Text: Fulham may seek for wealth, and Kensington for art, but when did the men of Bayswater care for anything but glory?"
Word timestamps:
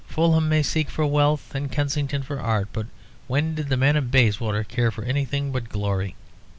Fulham 0.07 0.49
may 0.49 0.63
seek 0.63 0.89
for 0.89 1.05
wealth, 1.05 1.53
and 1.53 1.71
Kensington 1.71 2.23
for 2.23 2.39
art, 2.39 2.69
but 2.73 2.87
when 3.27 3.53
did 3.53 3.69
the 3.69 3.77
men 3.77 3.95
of 3.95 4.09
Bayswater 4.09 4.63
care 4.63 4.89
for 4.89 5.03
anything 5.03 5.51
but 5.51 5.69
glory?" 5.69 6.15